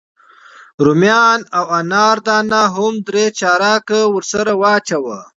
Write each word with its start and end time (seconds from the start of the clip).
رومیان 0.85 1.39
او 1.57 1.65
انار 1.79 2.17
دانه 2.27 2.61
هم 2.75 2.93
درې 3.07 3.25
چارکه 3.39 3.99
ورسره 4.15 4.53
واچوه. 4.61 5.17